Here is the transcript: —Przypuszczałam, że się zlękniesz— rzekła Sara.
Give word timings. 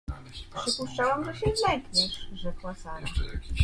—Przypuszczałam, 0.65 1.23
że 1.25 1.35
się 1.35 1.51
zlękniesz— 1.65 2.27
rzekła 2.41 2.73
Sara. 2.75 3.07